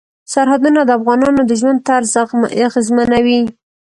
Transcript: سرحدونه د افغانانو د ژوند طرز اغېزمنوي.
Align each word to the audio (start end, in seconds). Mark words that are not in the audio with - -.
سرحدونه 0.33 0.79
د 0.85 0.89
افغانانو 0.99 1.41
د 1.45 1.51
ژوند 1.61 1.79
طرز 1.87 2.13
اغېزمنوي. 2.67 3.41